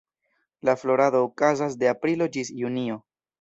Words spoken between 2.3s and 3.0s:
ĝis junio.